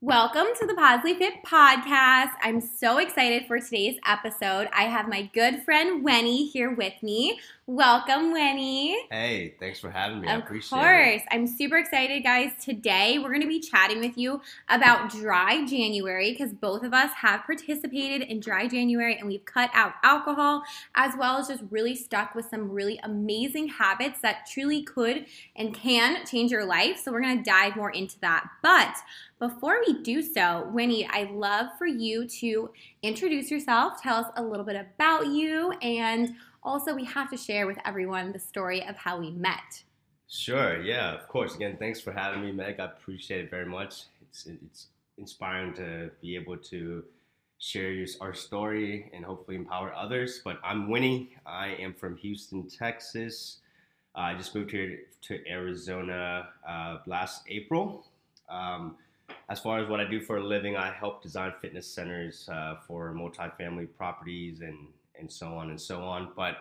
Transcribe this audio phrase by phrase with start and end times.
[0.00, 2.30] Welcome to the Positively Fit podcast.
[2.40, 4.68] I'm so excited for today's episode.
[4.72, 7.40] I have my good friend Winnie here with me.
[7.70, 8.96] Welcome, Winnie.
[9.10, 10.26] Hey, thanks for having me.
[10.26, 10.80] Of I appreciate it.
[10.80, 11.20] Of course.
[11.20, 11.28] it.
[11.30, 12.52] I'm super excited, guys.
[12.64, 14.40] Today, we're going to be chatting with you
[14.70, 19.68] about dry January because both of us have participated in dry January and we've cut
[19.74, 20.62] out alcohol
[20.94, 25.74] as well as just really stuck with some really amazing habits that truly could and
[25.74, 26.98] can change your life.
[26.98, 28.48] So, we're going to dive more into that.
[28.62, 28.96] But
[29.38, 32.70] before we do so, Winnie, I'd love for you to
[33.02, 37.66] introduce yourself, tell us a little bit about you, and also we have to share
[37.66, 39.82] with everyone the story of how we met.
[40.28, 41.54] Sure, yeah, of course.
[41.54, 42.80] Again, thanks for having me, Meg.
[42.80, 44.04] I appreciate it very much.
[44.22, 47.04] It's it's inspiring to be able to
[47.58, 50.40] share your, our story and hopefully empower others.
[50.44, 51.30] But I'm Winnie.
[51.46, 53.58] I am from Houston, Texas.
[54.14, 58.06] I just moved here to Arizona uh, last April.
[58.48, 58.96] Um,
[59.48, 62.76] as far as what I do for a living, I help design fitness centers uh,
[62.86, 64.76] for multifamily properties and
[65.18, 66.30] and so on and so on.
[66.36, 66.58] But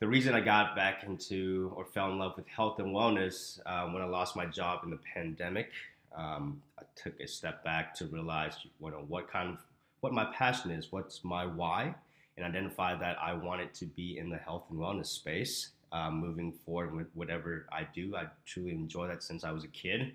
[0.00, 3.86] the reason I got back into or fell in love with health and wellness uh,
[3.86, 5.70] when I lost my job in the pandemic,
[6.16, 9.58] um, I took a step back to realize you know what kind of
[10.00, 11.94] what my passion is, what's my why,
[12.36, 15.70] and identify that I wanted to be in the health and wellness space.
[15.92, 19.68] Um, moving forward with whatever I do, I truly enjoy that since I was a
[19.68, 20.12] kid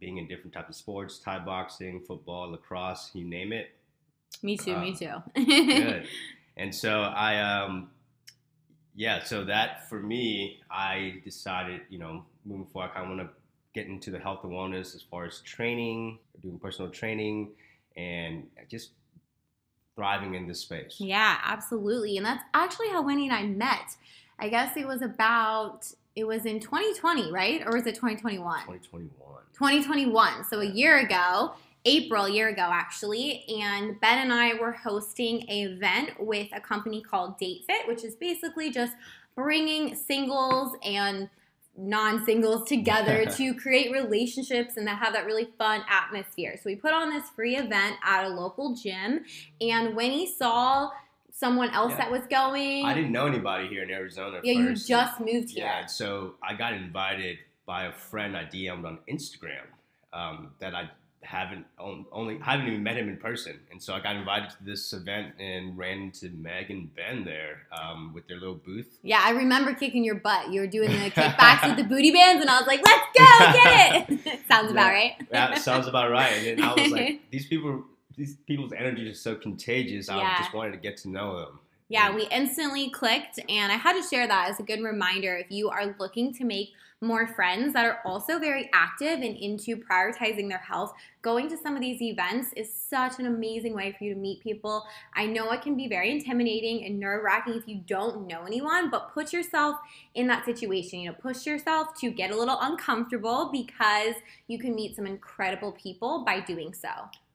[0.00, 3.70] being in different types of sports, Thai boxing, football, lacrosse, you name it.
[4.42, 5.12] Me too, Uh, me too.
[5.36, 6.08] Good.
[6.56, 7.90] And so I, um,
[8.94, 13.30] yeah, so that for me, I decided, you know, moving forward, I kind of want
[13.30, 13.34] to
[13.74, 17.50] get into the health and wellness as far as training, doing personal training,
[17.96, 18.90] and just
[19.94, 20.96] thriving in this space.
[20.98, 22.16] yeah, absolutely.
[22.16, 23.96] And that's actually how Winnie and I met.
[24.38, 25.86] I guess it was about,
[26.16, 27.62] it was in 2020, right?
[27.64, 28.60] Or was it 2021?
[28.60, 29.10] 2021.
[29.52, 30.44] 2021.
[30.44, 31.52] So a year ago,
[31.84, 36.60] April, a year ago actually, and Ben and I were hosting an event with a
[36.60, 38.92] company called Date Fit, which is basically just
[39.34, 41.28] bringing singles and
[41.76, 46.54] non-singles together to create relationships and to have that really fun atmosphere.
[46.56, 49.24] So we put on this free event at a local gym,
[49.60, 50.90] and when he saw
[51.32, 51.96] someone else Yeah.
[51.96, 54.40] that was going, I didn't know anybody here in Arizona.
[54.44, 54.86] yeah, you first.
[54.86, 55.64] just moved here.
[55.64, 59.64] Yeah, so I got invited by a friend I DM'd on Instagram
[60.12, 60.90] um, that I
[61.22, 64.92] haven't only haven't even met him in person, and so I got invited to this
[64.92, 68.98] event and ran into Meg and Ben there um, with their little booth.
[69.02, 70.50] Yeah, I remember kicking your butt.
[70.52, 73.52] You were doing the kickbacks with the booty bands, and I was like, "Let's go,
[73.52, 75.12] get it!" Sounds about right.
[75.30, 76.46] yeah, sounds about right.
[76.48, 77.84] And I was like, these people,
[78.16, 80.08] these people's energy is so contagious.
[80.08, 80.38] I Yeah.
[80.38, 81.58] just wanted to get to know them.
[81.88, 85.36] Yeah, we instantly clicked, and I had to share that as a good reminder.
[85.36, 86.70] If you are looking to make
[87.02, 91.74] more friends that are also very active and into prioritizing their health, going to some
[91.74, 94.84] of these events is such an amazing way for you to meet people.
[95.14, 98.88] I know it can be very intimidating and nerve wracking if you don't know anyone,
[98.88, 99.76] but put yourself
[100.14, 101.00] in that situation.
[101.00, 104.14] You know, push yourself to get a little uncomfortable because
[104.46, 106.88] you can meet some incredible people by doing so.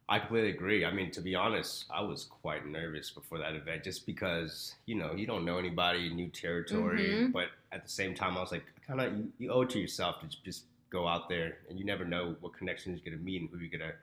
[0.10, 0.86] I completely agree.
[0.86, 4.96] I mean, to be honest, I was quite nervous before that event just because, you
[4.96, 7.10] know, you don't know anybody, in new territory.
[7.10, 7.34] Mhm.
[7.34, 10.22] But at the same time, I was like, kind of, you, owe it to yourself
[10.22, 13.50] to just go out there and you never know what connections you're to meet and
[13.50, 13.94] who you're to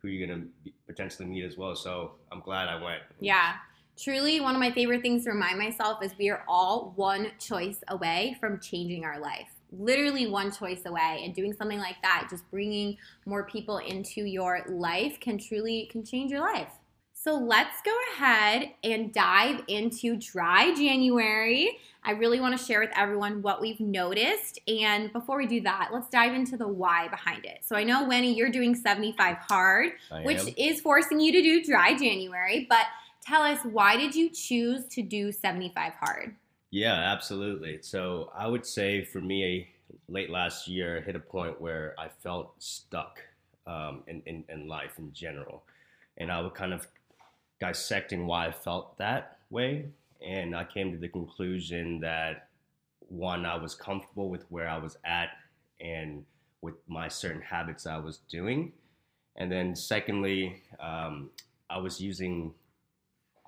[0.00, 0.46] who you're to
[0.86, 1.74] potentially meet as well.
[1.74, 3.02] So I'm glad I went.
[3.20, 3.54] Yeah.
[3.96, 7.78] Truly, one of my favorite things to remind myself is we are all one choice
[7.88, 9.48] away from changing our life.
[9.72, 14.60] Literally one choice away, and doing something like that, just bringing more people into your
[14.68, 16.70] life, can truly can change your life.
[17.24, 21.78] So let's go ahead and dive into dry January.
[22.02, 24.58] I really want to share with everyone what we've noticed.
[24.68, 27.60] And before we do that, let's dive into the why behind it.
[27.62, 30.48] So I know, Winnie, you're doing 75 hard I which am.
[30.58, 32.66] is forcing you to do dry January.
[32.68, 32.84] But
[33.26, 36.34] tell us, why did you choose to do 75 hard?
[36.72, 37.78] Yeah, absolutely.
[37.80, 39.68] So I would say for me,
[40.08, 43.20] late last year, I hit a point where I felt stuck
[43.66, 45.62] um, in, in, in life in general.
[46.18, 46.86] And I was kind of
[47.60, 49.86] dissecting why I felt that way.
[50.26, 52.48] And I came to the conclusion that
[53.08, 55.30] one, I was comfortable with where I was at
[55.80, 56.24] and
[56.62, 58.72] with my certain habits I was doing.
[59.36, 61.30] And then secondly, um,
[61.70, 62.54] I was using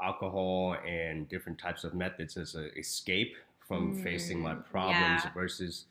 [0.02, 3.34] alcohol and different types of methods as an escape
[3.66, 5.30] from facing my Mm, problems yeah.
[5.32, 5.86] versus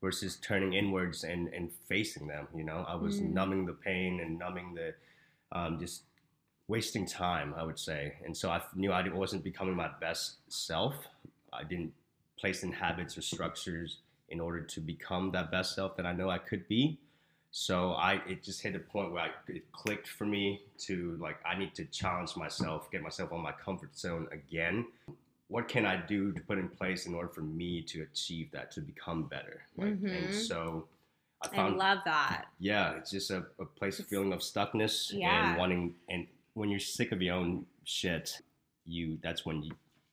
[0.00, 3.32] versus turning inwards and and facing them you know i was Mm.
[3.32, 4.94] numbing the pain and numbing the
[5.52, 6.02] um, just
[6.68, 10.94] wasting time i would say and so i knew i wasn't becoming my best self
[11.52, 11.92] i didn't
[12.38, 13.98] place in habits or structures
[14.30, 16.98] in order to become that best self that i know i could be
[17.54, 21.36] So I it just hit a point where I, it clicked for me to like
[21.44, 24.76] I need to challenge myself, get myself on my comfort zone again.
[25.54, 28.66] What can I do to put in place in order for me to achieve that,
[28.74, 29.56] to become better?
[29.76, 30.16] Like, Mhm.
[30.16, 30.88] And so
[31.44, 32.46] I found, I love that.
[32.58, 35.28] yeah, it's just a, a place of feeling of stuckness Yeah.
[35.36, 38.40] and wanting and when you're sick of your own shit,
[38.84, 39.72] you that's when you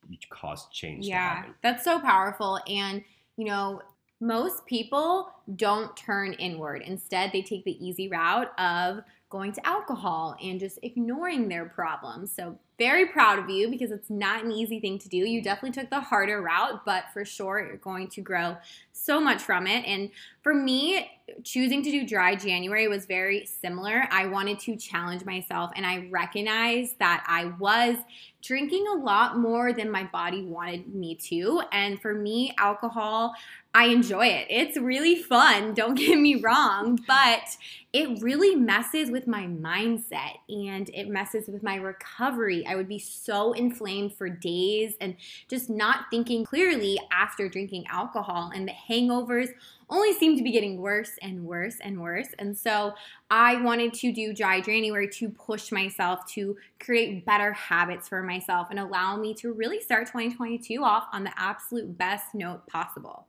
[0.09, 2.59] you cause change Yeah, that's so powerful.
[2.67, 3.03] And,
[3.37, 3.81] you know,
[4.19, 6.81] most people don't turn inward.
[6.81, 12.31] Instead, they take the easy route of going to alcohol and just ignoring their problems.
[12.31, 15.17] So, very proud of you because it's not an easy thing to do.
[15.17, 18.55] You definitely took the harder route, but for sure, you're going to grow
[18.93, 19.85] so much from it.
[19.85, 20.09] And
[20.41, 21.11] for me,
[21.43, 24.07] choosing to do dry January was very similar.
[24.11, 27.97] I wanted to challenge myself, and I recognized that I was
[28.41, 31.61] drinking a lot more than my body wanted me to.
[31.73, 33.33] And for me, alcohol,
[33.73, 34.47] I enjoy it.
[34.49, 37.55] It's really fun, don't get me wrong, but
[37.93, 42.65] it really messes with my mindset and it messes with my recovery.
[42.65, 45.15] I would be so inflamed for days and
[45.47, 49.49] just not thinking clearly after drinking alcohol, and the hangovers
[49.87, 52.29] only seem to be getting worse and worse and worse.
[52.37, 52.93] And so
[53.29, 58.67] I wanted to do dry January to push myself to create better habits for myself
[58.71, 63.28] and allow me to really start 2022 off on the absolute best note possible.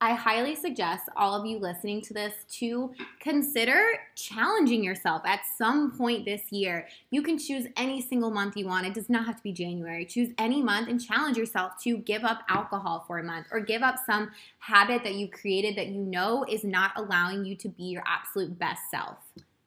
[0.00, 3.80] I highly suggest all of you listening to this to consider
[4.16, 6.88] challenging yourself at some point this year.
[7.10, 8.86] You can choose any single month you want.
[8.86, 10.04] It does not have to be January.
[10.04, 13.82] Choose any month and challenge yourself to give up alcohol for a month or give
[13.82, 17.84] up some habit that you've created that you know is not allowing you to be
[17.84, 19.18] your absolute best self.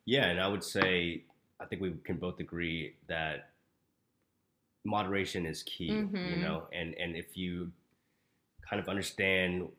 [0.05, 1.23] Yeah, and I would say
[1.59, 3.49] I think we can both agree that
[4.85, 5.87] moderation is key,
[6.23, 6.41] you Mhm.
[6.41, 7.71] know, and and if you
[8.69, 9.69] kind of understand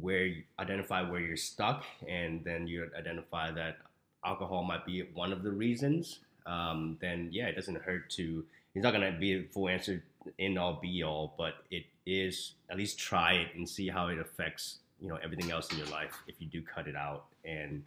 [0.00, 3.78] where you identify where you're stuck, and then you identify that
[4.24, 8.44] alcohol might be one of the reasons, um, then yeah, it doesn't hurt to.
[8.74, 10.02] It's not gonna be a full answer
[10.38, 14.18] in all be all, but it is at least try it and see how it
[14.18, 17.82] affects you know everything else in your life if you do cut it out and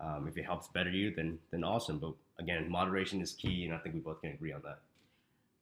[0.00, 3.74] um, if it helps better you then then awesome but again moderation is key and
[3.74, 4.78] i think we both can agree on that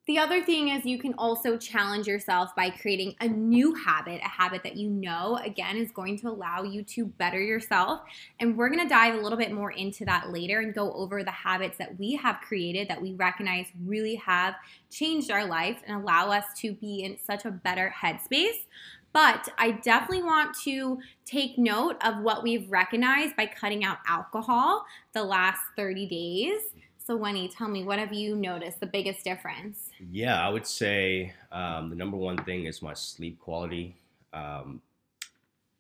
[0.09, 4.29] The other thing is you can also challenge yourself by creating a new habit, a
[4.29, 8.01] habit that you know, again, is going to allow you to better yourself.
[8.41, 11.31] And we're to dive a little bit more into that later and go over the
[11.31, 14.57] habits that we have created that we recognize really have
[14.91, 18.67] changed our life and allow us to be in such a better headspace.
[19.13, 24.85] But I definitely want to take note of what we've recognized by cutting out alcohol
[25.13, 26.72] the last 30 days.
[27.05, 29.91] So, Winnie, tell me, what have you noticed the biggest difference?
[30.11, 33.97] yeah i would say um, the number one thing is my sleep quality.
[34.33, 34.81] Um,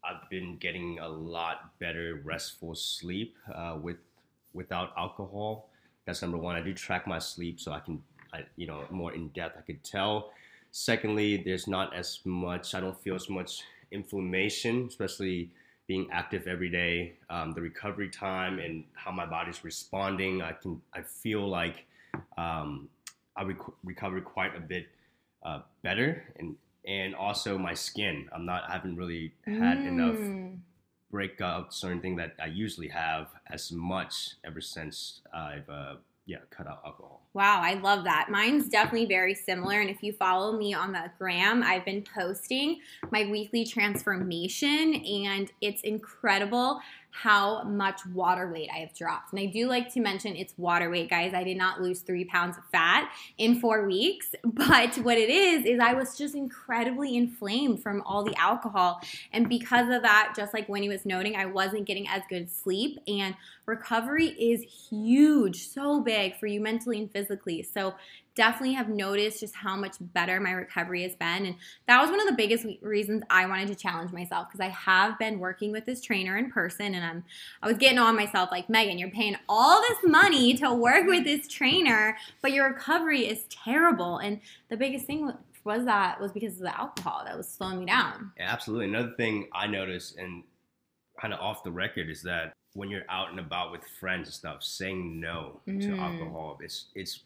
[0.04, 3.98] i've been getting a lot better restful sleep uh, with
[4.52, 5.69] without alcohol.
[6.04, 6.56] That's number one.
[6.56, 8.02] I do track my sleep so i can
[8.34, 10.32] I, you know more in depth i could tell.
[10.72, 15.50] Secondly there's not as much i don't feel as much inflammation especially
[15.88, 20.81] being active every day um, the recovery time and how my body's responding i can
[20.94, 21.84] i feel like
[22.38, 22.88] um,
[23.37, 24.87] i rec- recovered quite a bit
[25.44, 26.56] uh, better and
[26.87, 30.58] and also my skin i'm not i haven't really had enough Mm.
[31.12, 35.96] breakouts or anything that i usually have as much ever since i've uh,
[36.26, 38.29] yeah cut out alcohol Wow, I love that.
[38.31, 39.81] Mine's definitely very similar.
[39.81, 45.50] And if you follow me on the gram, I've been posting my weekly transformation, and
[45.62, 46.81] it's incredible
[47.14, 49.32] how much water weight I have dropped.
[49.32, 51.34] And I do like to mention it's water weight, guys.
[51.34, 54.34] I did not lose three pounds of fat in four weeks.
[54.72, 59.00] But what it is, is I was just incredibly inflamed from all the alcohol.
[59.32, 62.98] And because of that, just like Winnie was noting, I wasn't getting as good sleep.
[63.08, 63.34] And
[63.66, 67.62] recovery is huge, so big for you mentally and physically.
[67.62, 67.94] So
[68.34, 71.46] definitely have noticed just how much better my recovery has been.
[71.46, 71.55] And
[71.86, 75.19] that was one of the biggest reasons I wanted to challenge myself because I have
[75.19, 77.24] been working with this trainer in person and I'm
[77.62, 81.24] I was getting on myself like, Megan, you're paying all this money to work with
[81.24, 84.19] this trainer, but your recovery is terrible.
[84.19, 85.32] And the biggest thing
[85.65, 88.32] was that was because of the alcohol that was slowing me down.
[88.36, 88.86] Yeah, absolutely.
[88.86, 90.43] Another thing I noticed, and
[91.20, 94.34] kind of off the record, is that when you're out and about with friends and
[94.34, 95.98] stuff, saying no to Mm.
[95.98, 97.22] alcohol, it's it's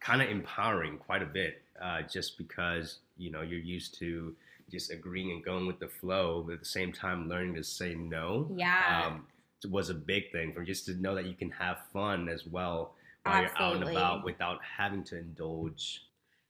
[0.00, 1.62] kind of empowering quite a bit.
[1.80, 4.34] Uh, just because you know you're used to
[4.70, 7.94] just agreeing and going with the flow, but at the same time learning to say
[7.94, 8.50] no.
[8.54, 9.04] Yeah.
[9.06, 9.26] Um,
[9.70, 12.94] was a big thing for just to know that you can have fun as well
[13.24, 16.04] while you're out and about without having to indulge.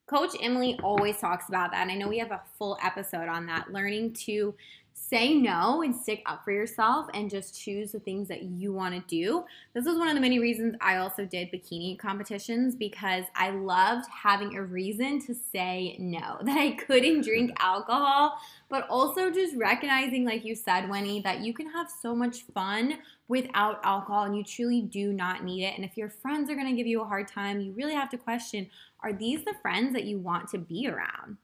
[0.09, 1.83] Coach Emily always talks about that.
[1.83, 4.55] And I know we have a full episode on that learning to
[4.99, 8.95] say no and stick up for yourself and just choose the things that you want
[8.95, 9.45] to do.
[9.73, 14.07] This was one of the many reasons I also did bikini competitions because I loved
[14.11, 18.39] having a reason to say no, that I couldn't drink alcohol,
[18.69, 22.99] but also just recognizing, like you said, Winnie, that you can have so much fun
[23.29, 25.75] without alcohol and you truly do not need it.
[25.77, 28.11] And if your friends are going to give you a hard time, you really have
[28.11, 28.69] to question
[29.03, 31.37] are these the friends that you want to be around?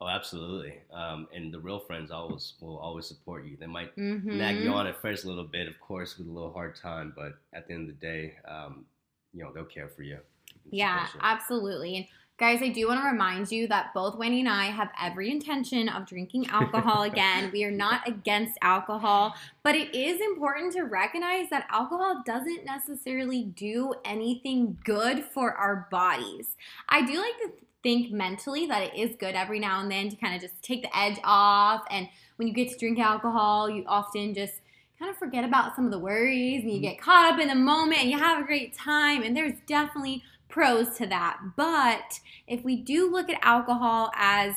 [0.00, 0.74] Oh, absolutely.
[0.92, 3.56] Um, and the real friends always will always support you.
[3.58, 4.36] They might Mm-hmm.
[4.38, 7.14] nag you on at first a little bit, of course, with a little hard time,
[7.16, 8.84] but at the end of the day, um,
[9.32, 10.18] you know, they'll care for you.
[10.70, 11.96] Yeah, absolutely.
[11.96, 12.06] And
[12.38, 15.88] guys, I do want to remind you that both Winnie and I have every intention
[15.88, 17.50] of drinking alcohol again.
[17.52, 23.44] we are not against alcohol, but it is important to recognize that alcohol doesn't necessarily
[23.44, 26.56] do anything good for our bodies.
[26.88, 30.16] I do like to think mentally that it is good every now and then to
[30.16, 31.84] kind of just take the edge off.
[31.90, 34.54] And when you get to drink alcohol, you often just
[34.98, 36.94] kind of forget about some of the worries and you mm-hmm.
[36.94, 39.22] get caught up in the moment and you have a great time.
[39.22, 41.38] And there's definitely pros to that.
[41.56, 44.54] But if we do look at alcohol as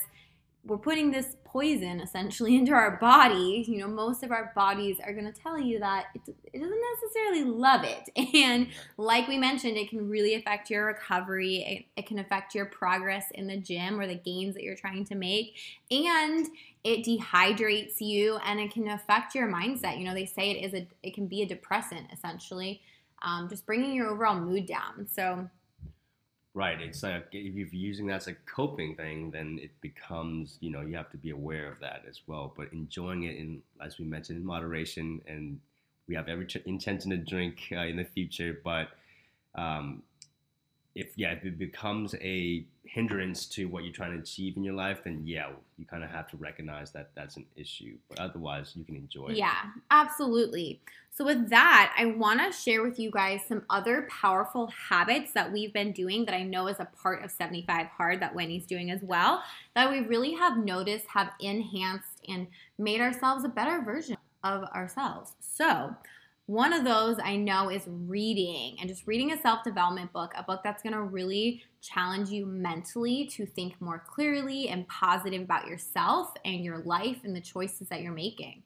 [0.65, 5.13] we're putting this poison essentially into our body, you know, most of our bodies are
[5.13, 6.21] going to tell you that it,
[6.53, 8.09] it doesn't necessarily love it.
[8.39, 8.67] And
[8.97, 11.87] like we mentioned, it can really affect your recovery.
[11.95, 15.03] It, it can affect your progress in the gym or the gains that you're trying
[15.05, 15.57] to make.
[15.89, 16.47] And
[16.83, 19.97] it dehydrates you and it can affect your mindset.
[19.97, 22.81] You know, they say it is a it can be a depressant essentially,
[23.21, 25.07] um, just bringing your overall mood down.
[25.11, 25.49] So
[26.55, 26.81] Right.
[26.81, 30.81] It's like if you're using that as a coping thing, then it becomes, you know,
[30.81, 32.53] you have to be aware of that as well.
[32.57, 35.59] But enjoying it in, as we mentioned, in moderation, and
[36.07, 38.59] we have every intention to drink uh, in the future.
[38.63, 38.89] But
[39.55, 40.01] um,
[40.95, 44.73] if yeah, if it becomes a hindrance to what you're trying to achieve in your
[44.73, 47.97] life, then yeah, you kind of have to recognize that that's an issue.
[48.09, 49.37] But otherwise, you can enjoy it.
[49.37, 49.55] Yeah,
[49.91, 50.81] absolutely.
[51.11, 55.51] So, with that, I want to share with you guys some other powerful habits that
[55.51, 58.89] we've been doing that I know is a part of 75 Hard that Winnie's doing
[58.89, 59.43] as well,
[59.75, 65.33] that we really have noticed have enhanced and made ourselves a better version of ourselves.
[65.39, 65.95] So,
[66.49, 70.41] one of those I know is reading and just reading a self development book, a
[70.41, 76.33] book that's to really challenge you mentally to think more clearly and positive about yourself
[76.43, 78.63] and your life and the choices that you're making.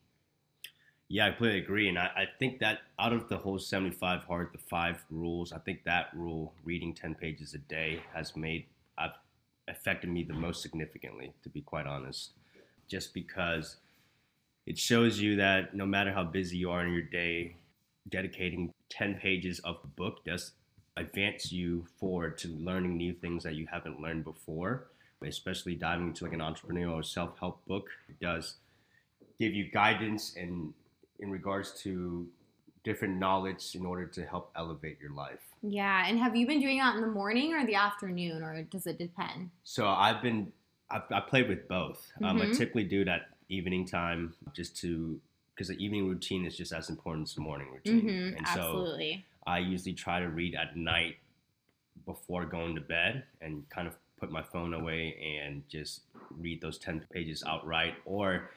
[1.09, 1.89] Yeah, I completely agree.
[1.89, 5.59] And I, I think that out of the whole 75 hard, the five rules, I
[5.59, 8.65] think that rule, reading 10 pages a day, has made,
[8.97, 9.09] uh,
[9.67, 12.31] affected me the most significantly, to be quite honest.
[12.87, 13.75] Just because
[14.65, 17.57] it shows you that no matter how busy you are in your day,
[18.09, 20.51] dedicating 10 pages of a book does
[20.97, 24.87] advance you forward to learning new things that you haven't learned before,
[25.25, 27.87] especially diving into like an entrepreneurial self-help book.
[28.09, 28.55] It does
[29.39, 30.73] give you guidance and
[31.19, 32.27] in regards to
[32.83, 35.39] different knowledge in order to help elevate your life.
[35.61, 38.85] Yeah, and have you been doing that in the morning or the afternoon, or does
[38.85, 39.49] it depend?
[39.63, 40.51] So I've been
[40.91, 42.11] I've, I played with both.
[42.21, 45.19] Um, I typically do it at evening time just to
[45.53, 48.01] because the evening routine is just as important as the morning routine.
[48.01, 49.25] Mm-hmm, and so absolutely.
[49.45, 51.17] I usually try to read at night
[52.05, 56.01] before going to bed and kind of put my phone away and just
[56.39, 58.49] read those 10 pages outright or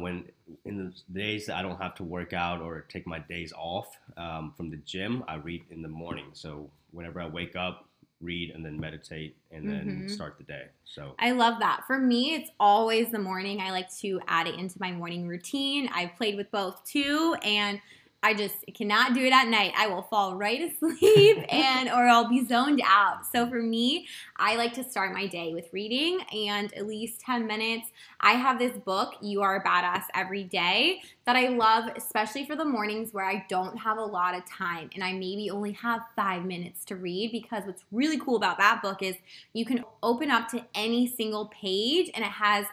[0.00, 0.24] when
[0.64, 3.96] in the days that I don't have to work out or take my days off
[4.16, 6.26] um, from the gym, I read in the morning.
[6.32, 7.88] So whenever I wake up,
[8.24, 10.10] read and then meditate and then Mhm.
[10.10, 10.68] start the day.
[10.84, 11.84] So I love that.
[11.86, 13.60] For me, it's always the morning.
[13.60, 15.88] I like to add it into my morning routine.
[15.92, 17.80] I've played with both too, and
[18.24, 19.74] I just cannot do it at night.
[19.76, 23.26] I will fall right asleep and or I'll be zoned out.
[23.26, 27.46] So for me, I like to start my day with reading and at least 10
[27.46, 27.90] minutes.
[28.20, 32.56] I have this book, You Are a Badass Every Day, that I love, especially for
[32.56, 36.00] the mornings where I don't have a lot of time and I maybe only have
[36.16, 37.30] five minutes to read.
[37.30, 39.16] Because what's really cool about that book is
[39.52, 42.64] you can open up to any single page and it has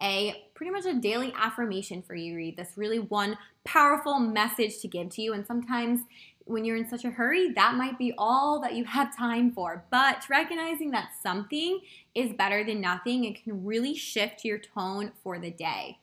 [0.00, 4.78] a pretty much a daily affirmation for you to read this really one powerful message
[4.78, 6.02] to give to you and sometimes
[6.44, 9.82] when you're in such a hurry that might be all that you have time for
[9.90, 11.80] but recognizing that something
[12.14, 15.98] is better than nothing it can really shift your tone for the day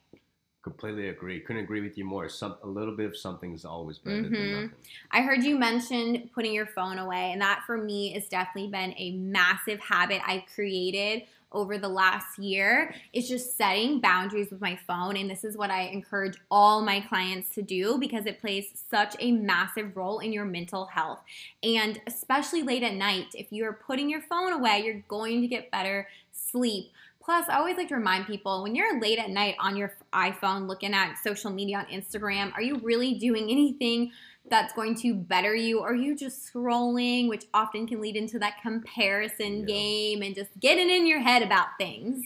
[0.64, 1.40] completely agree.
[1.40, 2.28] Couldn't agree with you more.
[2.28, 4.52] Some a little bit of something is always better than Mhm.
[4.52, 4.80] nothing.
[5.12, 8.94] I heard you mention putting your phone away, and that for me has definitely been
[8.98, 12.94] a massive habit I've created over the last year.
[13.14, 17.00] It's just setting boundaries with my phone, and this is what I encourage all my
[17.02, 21.20] clients to do because it plays such a massive role in your mental health.
[21.64, 25.72] And especially late at night, if you're putting your phone away, you're going to get
[25.72, 26.92] better sleep.
[27.28, 30.66] Plus, I always like to remind people when you're late at night on your iPhone
[30.66, 34.12] looking at social media on Instagram, are you really doing anything
[34.50, 35.80] that's going to better you?
[35.80, 39.66] Or are you just scrolling, which often can lead into that comparison Yeah.
[39.66, 42.26] game and just getting in your head about things?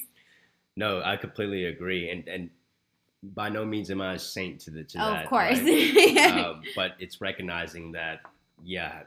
[0.76, 2.50] No, I completely agree, and and
[3.24, 5.24] by no means am I a saint to the to Oh, that.
[5.26, 5.60] of course.
[5.60, 6.18] right?
[6.34, 8.22] um, but it's recognizing that
[8.64, 9.04] yeah,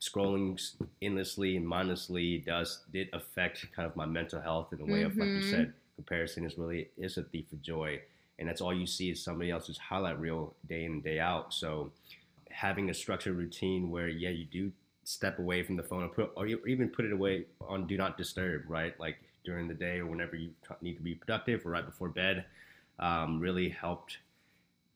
[0.00, 0.58] scrolling
[1.02, 5.16] endlessly and mindlessly does did affect kind of my mental health in a way of
[5.16, 8.00] like you said, comparison is really is a thief of joy,
[8.38, 11.52] and that's all you see is somebody else's highlight reel day in and day out.
[11.52, 11.92] So
[12.54, 14.70] having a structured routine where yeah you do
[15.02, 18.16] step away from the phone or put or even put it away on do not
[18.16, 21.84] disturb right like during the day or whenever you need to be productive or right
[21.84, 22.44] before bed
[23.00, 24.18] um, really helped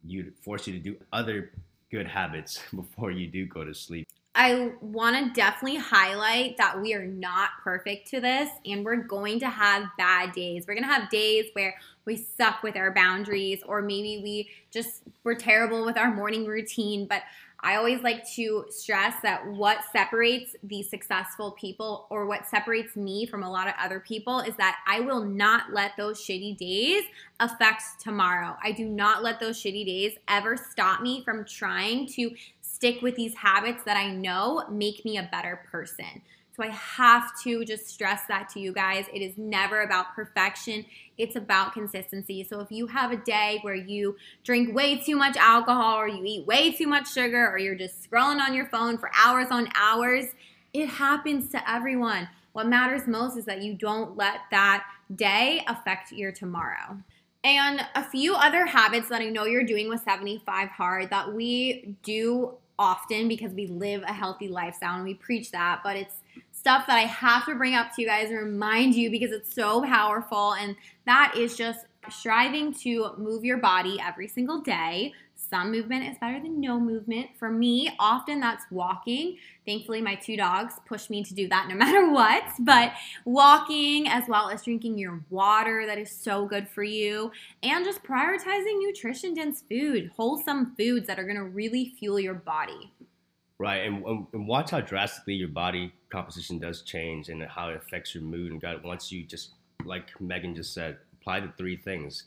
[0.05, 1.51] you force you to do other
[1.91, 4.07] good habits before you do go to sleep
[4.39, 9.41] I want to definitely highlight that we are not perfect to this and we're going
[9.41, 10.65] to have bad days.
[10.65, 11.75] We're going to have days where
[12.05, 17.07] we suck with our boundaries or maybe we just we're terrible with our morning routine,
[17.07, 17.23] but
[17.61, 23.27] I always like to stress that what separates the successful people or what separates me
[23.27, 27.03] from a lot of other people is that I will not let those shitty days
[27.41, 28.57] affect tomorrow.
[28.63, 33.17] I do not let those shitty days ever stop me from trying to stick with
[33.17, 36.23] these habits that I know make me a better person.
[36.59, 39.07] So I have to just stress that to you guys.
[39.15, 40.85] It is never about perfection,
[41.17, 42.43] it's about consistency.
[42.43, 46.21] So if you have a day where you drink way too much alcohol or you
[46.25, 49.69] eat way too much sugar or you're just scrolling on your phone for hours on
[49.77, 50.27] hours,
[50.73, 52.29] it happens to everyone.
[52.55, 54.85] What matters most is that you don't let that
[55.15, 56.99] day affect your tomorrow.
[57.45, 61.95] And a few other habits that I know you're doing with 75 Hard that we
[62.03, 66.23] do often because we live a healthy lifestyle and we preach that, but it's
[66.59, 69.55] stuff that I have to bring up to you guys and remind you because it's
[69.55, 70.55] so powerful.
[70.55, 75.13] And that is just striving to move your body every single day.
[75.37, 77.29] Some movement is better than no movement.
[77.39, 79.37] For me, often that's walking.
[79.65, 82.43] Thankfully, my two dogs push me to do that no matter what.
[82.59, 82.93] But
[83.25, 87.31] walking, as well as drinking your water, that is so good for you.
[87.63, 92.93] And just prioritizing nutrition dense food, wholesome foods that are gonna really fuel your body.
[93.59, 97.77] Right and, and- and watch how drastically your body composition does change and how it
[97.77, 99.51] affects your mood and god once you just
[99.85, 102.25] like megan just said apply the three things.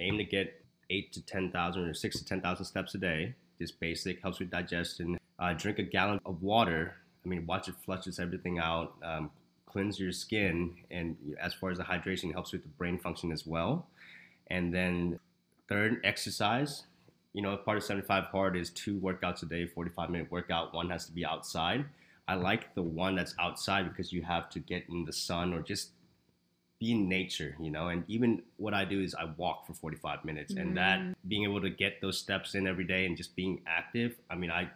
[0.00, 3.34] Aim to get eight to ten thousand or six to ten thousand steps a day.
[3.60, 5.18] Just basic helps with digestion.
[5.38, 6.96] Uh, drink a gallon of water.
[7.24, 9.30] I mean watch it flushes everything out um,
[9.66, 13.46] cleanse your skin and as far as the hydration helps with the brain function as
[13.46, 13.86] well.
[14.48, 15.20] And then
[15.68, 16.84] third exercise
[17.32, 20.74] you know, part of 75 hard is two workouts a day, 45 minute workout.
[20.74, 21.84] One has to be outside.
[22.26, 25.62] I like the one that's outside because you have to get in the sun or
[25.62, 25.90] just
[26.78, 27.88] be in nature, you know.
[27.88, 31.12] And even what I do is I walk for 45 minutes, and that mm-hmm.
[31.28, 34.16] being able to get those steps in every day and just being active.
[34.30, 34.70] I mean, I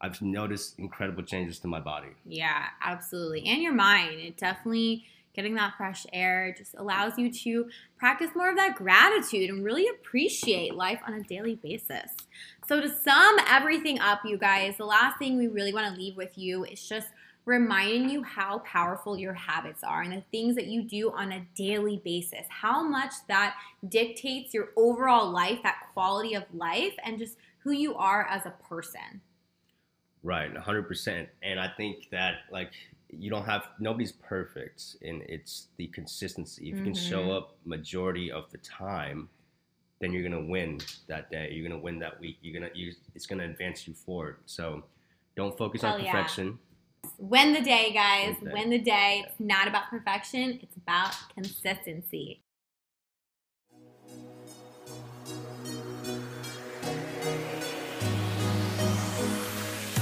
[0.00, 2.08] I've noticed incredible changes to my body.
[2.24, 3.46] Yeah, absolutely.
[3.46, 4.18] And your mind.
[4.20, 5.04] It definitely
[5.40, 9.88] getting that fresh air just allows you to practice more of that gratitude and really
[9.88, 12.12] appreciate life on a daily basis.
[12.68, 16.14] So to sum everything up, you guys, the last thing we really want to leave
[16.14, 17.08] with you is just
[17.46, 21.46] reminding you how powerful your habits are and the things that you do on a
[21.54, 23.54] daily basis, how much that
[23.88, 28.54] dictates your overall life, that quality of life, and just who you are as a
[28.68, 29.22] person.
[30.22, 31.26] Right, 100%.
[31.42, 32.72] And I think that like
[33.08, 36.70] you don't have nobody's perfect and it's the consistency.
[36.70, 37.36] If you can show Mhm.
[37.36, 39.28] up majority of the time,
[40.00, 41.50] then you're going to win that day.
[41.52, 42.38] You're going to win that week.
[42.40, 44.36] You're going to you, it's going to advance you forward.
[44.46, 44.84] So
[45.36, 46.12] don't focus Hell on yeah.
[46.12, 46.58] perfection.
[47.18, 48.36] Win the day, guys.
[48.36, 48.52] Win the day.
[48.52, 49.24] Win the day.
[49.26, 52.42] It's not about perfection, it's about consistency.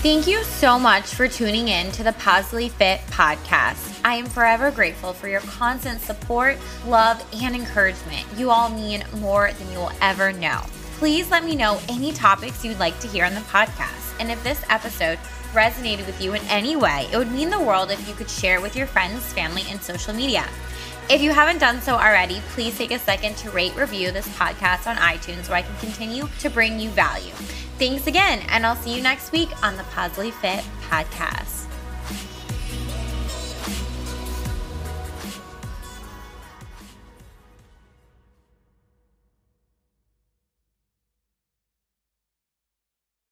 [0.00, 4.00] Thank you so much for tuning in to the Positively Fit podcast.
[4.04, 6.56] I am forever grateful for your constant support,
[6.86, 8.24] love, and encouragement.
[8.36, 10.60] You all mean more than you will ever know.
[10.98, 14.14] Please let me know any topics you'd like to hear on the podcast.
[14.20, 15.18] And if this episode
[15.52, 18.58] resonated with you in any way, it would mean the world if you could share
[18.58, 20.44] it with your friends, family, and social media.
[21.10, 24.86] If you haven't done so already, please take a second to rate, review this podcast
[24.86, 27.32] on iTunes so I can continue to bring you value.
[27.78, 31.67] Thanks again, and I'll see you next week on the Positively Fit podcast.